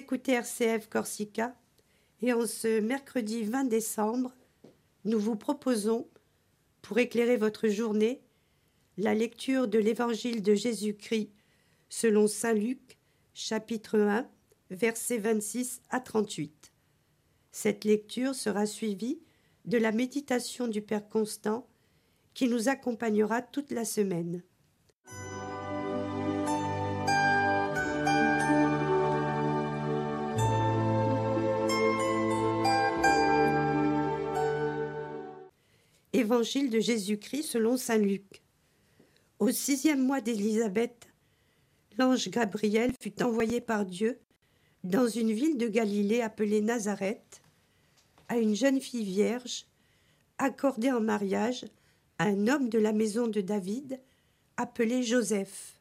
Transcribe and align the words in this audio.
écoutez 0.00 0.32
RCF 0.32 0.88
Corsica 0.88 1.54
et 2.22 2.32
en 2.32 2.46
ce 2.46 2.80
mercredi 2.80 3.42
20 3.42 3.64
décembre, 3.64 4.32
nous 5.04 5.20
vous 5.20 5.36
proposons, 5.36 6.08
pour 6.80 6.98
éclairer 6.98 7.36
votre 7.36 7.68
journée, 7.68 8.22
la 8.96 9.14
lecture 9.14 9.68
de 9.68 9.78
l'Évangile 9.78 10.42
de 10.42 10.54
Jésus-Christ 10.54 11.30
selon 11.90 12.28
Saint 12.28 12.54
Luc, 12.54 12.96
chapitre 13.34 13.98
1, 13.98 14.26
versets 14.70 15.18
26 15.18 15.82
à 15.90 16.00
38. 16.00 16.72
Cette 17.52 17.84
lecture 17.84 18.34
sera 18.34 18.64
suivie 18.64 19.20
de 19.66 19.76
la 19.76 19.92
méditation 19.92 20.66
du 20.66 20.80
Père 20.80 21.10
Constant 21.10 21.68
qui 22.32 22.48
nous 22.48 22.70
accompagnera 22.70 23.42
toute 23.42 23.70
la 23.70 23.84
semaine. 23.84 24.42
Évangile 36.12 36.70
de 36.70 36.80
Jésus-Christ 36.80 37.44
selon 37.44 37.76
Saint 37.76 37.98
Luc. 37.98 38.42
Au 39.38 39.52
sixième 39.52 40.04
mois 40.04 40.20
d'Élisabeth, 40.20 41.06
l'ange 41.98 42.28
Gabriel 42.30 42.92
fut 43.00 43.22
envoyé 43.22 43.60
par 43.60 43.86
Dieu 43.86 44.18
dans 44.82 45.06
une 45.06 45.30
ville 45.30 45.56
de 45.56 45.68
Galilée 45.68 46.20
appelée 46.20 46.62
Nazareth 46.62 47.42
à 48.28 48.38
une 48.38 48.56
jeune 48.56 48.80
fille 48.80 49.04
vierge 49.04 49.66
accordée 50.38 50.90
en 50.90 51.00
mariage 51.00 51.64
à 52.18 52.24
un 52.24 52.48
homme 52.48 52.68
de 52.68 52.78
la 52.78 52.92
maison 52.92 53.28
de 53.28 53.40
David 53.40 54.00
appelé 54.56 55.04
Joseph. 55.04 55.78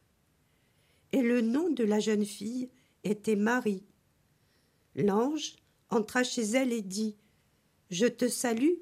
Et 1.12 1.24
le 1.24 1.42
nom 1.42 1.72
de 1.72 1.84
la 1.84 2.00
jeune 2.00 2.26
fille 2.26 2.70
était 3.04 3.36
Marie. 3.36 3.84
L'ange 4.96 5.56
entra 5.90 6.24
chez 6.24 6.44
elle 6.44 6.72
et 6.72 6.84
dit 6.84 7.16
Je 7.90 8.06
te 8.06 8.28
salue, 8.28 8.76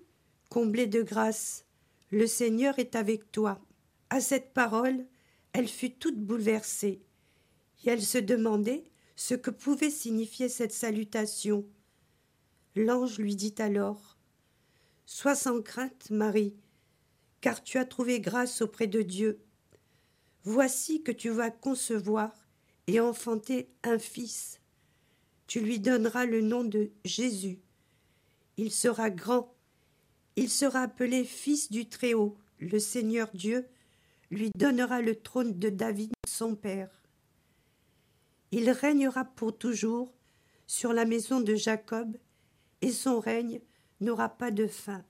comblée 0.49 0.87
de 0.87 1.01
grâce, 1.01 1.65
le 2.11 2.27
Seigneur 2.27 2.79
est 2.79 2.95
avec 2.95 3.31
toi. 3.31 3.59
À 4.09 4.21
cette 4.21 4.53
parole, 4.53 5.05
elle 5.53 5.67
fut 5.67 5.91
toute 5.91 6.19
bouleversée, 6.19 7.01
et 7.83 7.89
elle 7.89 8.01
se 8.01 8.17
demandait 8.17 8.85
ce 9.15 9.33
que 9.33 9.49
pouvait 9.49 9.89
signifier 9.89 10.49
cette 10.49 10.71
salutation. 10.71 11.65
L'ange 12.75 13.17
lui 13.17 13.35
dit 13.35 13.55
alors 13.57 14.17
Sois 15.05 15.35
sans 15.35 15.61
crainte, 15.61 16.11
Marie, 16.11 16.55
car 17.41 17.63
tu 17.63 17.77
as 17.77 17.85
trouvé 17.85 18.19
grâce 18.19 18.61
auprès 18.61 18.87
de 18.87 19.01
Dieu. 19.01 19.41
Voici 20.43 21.01
que 21.01 21.11
tu 21.11 21.29
vas 21.29 21.49
concevoir 21.49 22.31
et 22.87 22.99
enfanter 22.99 23.69
un 23.83 23.99
fils. 23.99 24.61
Tu 25.47 25.59
lui 25.59 25.79
donneras 25.79 26.25
le 26.25 26.41
nom 26.41 26.63
de 26.63 26.91
Jésus. 27.03 27.59
Il 28.57 28.71
sera 28.71 29.09
grand 29.09 29.56
il 30.37 30.49
sera 30.49 30.83
appelé 30.83 31.25
Fils 31.25 31.71
du 31.71 31.89
Très-Haut. 31.89 32.37
Le 32.59 32.79
Seigneur 32.79 33.29
Dieu 33.33 33.67
lui 34.29 34.51
donnera 34.55 35.01
le 35.01 35.15
trône 35.15 35.57
de 35.57 35.69
David, 35.69 36.11
son 36.27 36.55
père. 36.55 36.91
Il 38.51 38.69
régnera 38.69 39.25
pour 39.25 39.57
toujours 39.57 40.13
sur 40.67 40.93
la 40.93 41.05
maison 41.05 41.41
de 41.41 41.55
Jacob, 41.55 42.17
et 42.81 42.91
son 42.91 43.19
règne 43.19 43.61
n'aura 43.99 44.29
pas 44.29 44.51
de 44.51 44.67
fin. 44.67 45.03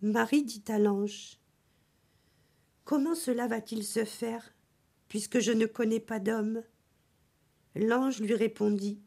Marie 0.00 0.44
dit 0.44 0.64
à 0.68 0.78
l'ange 0.78 1.40
Comment 2.84 3.16
cela 3.16 3.48
va-t-il 3.48 3.82
se 3.82 4.04
faire, 4.04 4.54
puisque 5.08 5.40
je 5.40 5.50
ne 5.50 5.66
connais 5.66 6.00
pas 6.00 6.20
d'homme? 6.20 6.62
L'ange 7.74 8.20
lui 8.20 8.34
répondit 8.34 9.00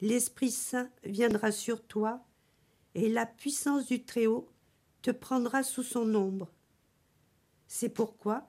L'Esprit 0.00 0.50
Saint 0.50 0.90
viendra 1.04 1.52
sur 1.52 1.86
toi, 1.86 2.24
et 2.94 3.08
la 3.08 3.26
puissance 3.26 3.86
du 3.86 4.04
Très-Haut 4.04 4.48
te 5.02 5.10
prendra 5.10 5.62
sous 5.62 5.82
son 5.82 6.14
ombre. 6.14 6.52
C'est 7.66 7.88
pourquoi 7.88 8.48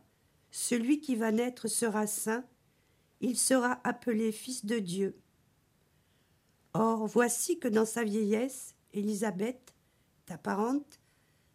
celui 0.52 1.00
qui 1.00 1.16
va 1.16 1.32
naître 1.32 1.68
sera 1.68 2.06
saint, 2.06 2.46
il 3.22 3.38
sera 3.38 3.82
appelé 3.84 4.32
Fils 4.32 4.66
de 4.66 4.78
Dieu. 4.78 5.18
Or, 6.74 7.08
voici 7.08 7.58
que 7.58 7.68
dans 7.68 7.86
sa 7.86 8.04
vieillesse, 8.04 8.76
Élisabeth, 8.94 9.74
ta 10.26 10.38
parente, 10.38 11.00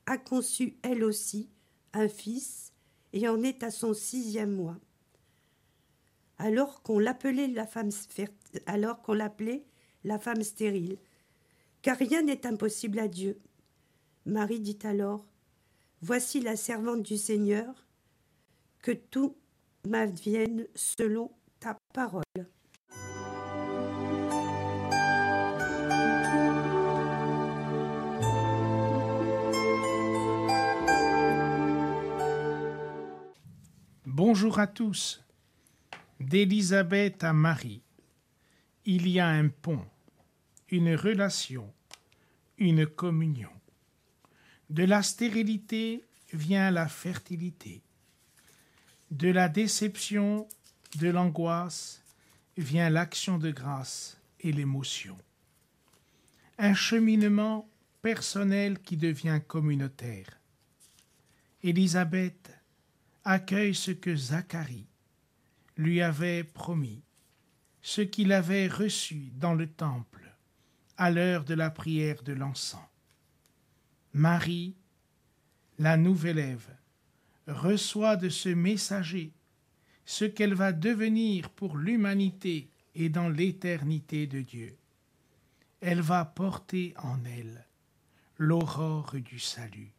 a 0.07 0.19
conçu 0.19 0.79
elle 0.83 1.05
aussi 1.05 1.49
un 1.93 2.09
fils 2.09 2.73
et 3.13 3.29
en 3.29 3.43
est 3.43 3.63
à 3.63 3.71
son 3.71 3.95
sixième 3.95 4.55
mois. 4.55 4.79
Alors 6.39 6.83
qu'on 6.83 6.99
l'appelait 6.99 7.49
la 7.49 7.67
femme 7.67 7.91
stérile, 10.43 10.99
car 11.83 11.97
rien 11.97 12.23
n'est 12.23 12.47
impossible 12.47 12.99
à 12.99 13.09
Dieu. 13.09 13.39
Marie 14.27 14.61
dit 14.61 14.79
alors 14.85 15.25
Voici 16.01 16.41
la 16.41 16.57
servante 16.57 17.03
du 17.03 17.17
Seigneur, 17.17 17.87
que 18.83 18.93
tout 18.93 19.37
m'advienne 19.87 20.67
selon 20.75 21.33
ta 21.59 21.77
parole. 21.93 22.23
Bonjour 34.07 34.59
à 34.59 34.67
tous. 34.67 35.25
D'Élisabeth 36.21 37.23
à 37.23 37.33
Marie, 37.33 37.83
il 38.85 39.09
y 39.09 39.21
a 39.21 39.29
un 39.29 39.49
pont 39.49 39.85
une 40.71 40.95
relation, 40.95 41.73
une 42.59 42.87
communion. 42.87 43.51
De 44.69 44.85
la 44.85 45.03
stérilité 45.03 46.05
vient 46.33 46.71
la 46.71 46.89
fertilité. 46.89 47.83
De 49.11 49.29
la 49.29 49.49
déception, 49.49 50.47
de 50.97 51.09
l'angoisse 51.09 52.03
vient 52.59 52.91
l'action 52.91 53.39
de 53.39 53.51
grâce 53.51 54.21
et 54.41 54.53
l'émotion. 54.53 55.17
Un 56.59 56.75
cheminement 56.75 57.69
personnel 58.03 58.81
qui 58.81 58.97
devient 58.97 59.41
communautaire. 59.47 60.39
Élisabeth 61.63 62.51
accueille 63.25 63.75
ce 63.75 63.91
que 63.91 64.15
Zacharie 64.15 64.87
lui 65.77 66.03
avait 66.03 66.45
promis, 66.45 67.03
ce 67.81 68.03
qu'il 68.03 68.33
avait 68.33 68.69
reçu 68.69 69.31
dans 69.35 69.55
le 69.55 69.67
temple 69.67 70.28
à 70.99 71.13
l'heure 71.13 71.45
de 71.45 71.55
la 71.55 71.71
prière 71.71 72.23
de 72.25 72.33
l'encens. 72.33 72.85
Marie, 74.13 74.75
la 75.79 75.97
nouvelle 75.97 76.41
Ève, 76.41 76.77
reçoit 77.47 78.17
de 78.17 78.29
ce 78.29 78.49
messager 78.49 79.33
ce 80.05 80.25
qu'elle 80.25 80.55
va 80.55 80.73
devenir 80.73 81.51
pour 81.51 81.77
l'humanité 81.77 82.69
et 82.97 83.09
dans 83.09 83.29
l'éternité 83.29 84.27
de 84.27 84.41
Dieu. 84.41 84.77
Elle 85.81 86.01
va 86.01 86.25
porter 86.25 86.95
en 86.99 87.25
elle 87.25 87.65
l'aurore 88.39 89.15
du 89.15 89.39
salut, 89.39 89.93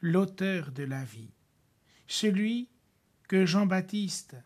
l'auteur 0.00 0.72
de 0.72 0.82
la 0.82 1.04
vie, 1.04 1.30
celui 2.08 2.68
que 3.28 3.46
Jean-Baptiste 3.46 4.36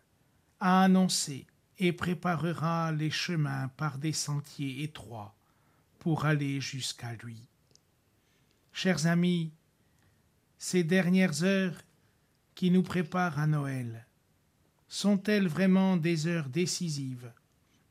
a 0.59 0.83
annoncé 0.83 1.47
et 1.79 1.93
préparera 1.93 2.91
les 2.91 3.11
chemins 3.11 3.69
par 3.69 3.97
des 3.97 4.13
sentiers 4.13 4.83
étroits 4.83 5.35
pour 6.03 6.25
aller 6.25 6.59
jusqu'à 6.59 7.13
lui. 7.13 7.47
Chers 8.73 9.07
amis, 9.07 9.53
ces 10.57 10.83
dernières 10.83 11.43
heures 11.43 11.81
qui 12.55 12.71
nous 12.71 12.83
préparent 12.83 13.39
à 13.39 13.47
Noël 13.47 14.05
sont-elles 14.89 15.47
vraiment 15.47 15.95
des 15.95 16.27
heures 16.27 16.49
décisives 16.49 17.31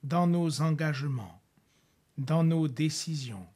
dans 0.04 0.26
nos 0.26 0.60
engagements, 0.60 1.40
dans 2.18 2.44
nos 2.44 2.68
décisions, 2.68 3.46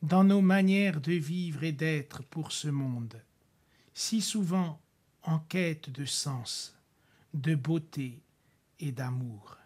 dans 0.00 0.22
nos 0.22 0.42
manières 0.42 1.00
de 1.00 1.14
vivre 1.14 1.64
et 1.64 1.72
d'être 1.72 2.22
pour 2.22 2.52
ce 2.52 2.68
monde, 2.68 3.20
si 3.94 4.20
souvent 4.20 4.80
en 5.24 5.40
quête 5.40 5.90
de 5.90 6.04
sens, 6.04 6.78
de 7.34 7.56
beauté 7.56 8.20
et 8.78 8.92
d'amour? 8.92 9.58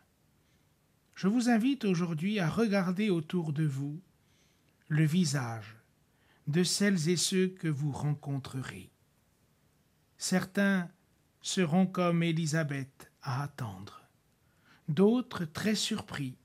Je 1.14 1.28
vous 1.28 1.50
invite 1.50 1.84
aujourd'hui 1.84 2.40
à 2.40 2.48
regarder 2.48 3.10
autour 3.10 3.52
de 3.52 3.64
vous 3.64 4.00
le 4.88 5.04
visage 5.04 5.76
de 6.46 6.62
celles 6.62 7.08
et 7.08 7.16
ceux 7.16 7.48
que 7.48 7.68
vous 7.68 7.92
rencontrerez. 7.92 8.90
Certains 10.18 10.88
seront 11.42 11.86
comme 11.86 12.22
Élisabeth 12.22 13.10
à 13.22 13.42
attendre, 13.42 14.02
d'autres 14.88 15.44
très 15.44 15.74
surpris 15.74 16.36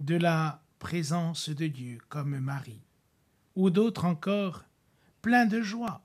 de 0.00 0.16
la 0.16 0.62
présence 0.78 1.50
de 1.50 1.66
Dieu 1.66 1.98
comme 2.08 2.38
Marie, 2.38 2.82
ou 3.54 3.70
d'autres 3.70 4.04
encore 4.04 4.64
pleins 5.20 5.46
de 5.46 5.60
joie 5.60 6.04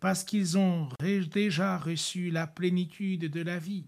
parce 0.00 0.24
qu'ils 0.24 0.58
ont 0.58 0.88
déjà 1.00 1.78
reçu 1.78 2.30
la 2.30 2.46
plénitude 2.46 3.30
de 3.30 3.40
la 3.40 3.58
vie 3.58 3.86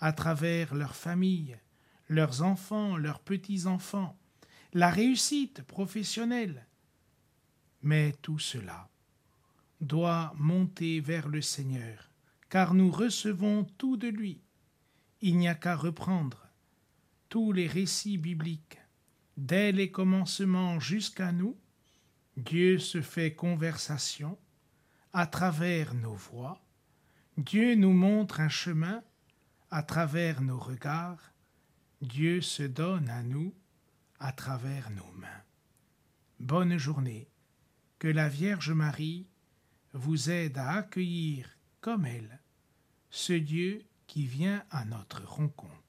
à 0.00 0.12
travers 0.12 0.74
leur 0.74 0.94
famille, 0.94 1.58
leurs 2.08 2.42
enfants, 2.42 2.96
leurs 2.96 3.20
petits-enfants, 3.20 4.18
la 4.74 4.90
réussite 4.90 5.62
professionnelle. 5.62 6.66
Mais 7.82 8.12
tout 8.22 8.40
cela 8.40 8.90
doit 9.80 10.34
monter 10.36 10.98
vers 10.98 11.28
le 11.28 11.40
Seigneur, 11.40 12.10
car 12.48 12.74
nous 12.74 12.90
recevons 12.90 13.64
tout 13.78 13.96
de 13.96 14.08
lui. 14.08 14.40
Il 15.20 15.38
n'y 15.38 15.48
a 15.48 15.54
qu'à 15.54 15.76
reprendre 15.76 16.48
tous 17.28 17.52
les 17.52 17.68
récits 17.68 18.18
bibliques, 18.18 18.78
dès 19.36 19.70
les 19.70 19.92
commencements 19.92 20.80
jusqu'à 20.80 21.30
nous. 21.30 21.56
Dieu 22.36 22.78
se 22.78 23.00
fait 23.00 23.32
conversation 23.32 24.36
à 25.12 25.28
travers 25.28 25.94
nos 25.94 26.14
voix. 26.14 26.60
Dieu 27.36 27.76
nous 27.76 27.92
montre 27.92 28.40
un 28.40 28.48
chemin 28.48 29.04
à 29.70 29.84
travers 29.84 30.40
nos 30.40 30.58
regards. 30.58 31.32
Dieu 32.00 32.40
se 32.40 32.64
donne 32.64 33.08
à 33.08 33.22
nous 33.22 33.54
à 34.24 34.32
travers 34.32 34.88
nos 34.88 35.12
mains. 35.12 35.42
Bonne 36.40 36.78
journée. 36.78 37.28
Que 37.98 38.08
la 38.08 38.30
Vierge 38.30 38.70
Marie 38.70 39.28
vous 39.92 40.30
aide 40.30 40.56
à 40.56 40.70
accueillir 40.70 41.46
comme 41.82 42.06
elle 42.06 42.40
ce 43.10 43.34
Dieu 43.34 43.84
qui 44.06 44.26
vient 44.26 44.64
à 44.70 44.86
notre 44.86 45.26
rencontre. 45.26 45.83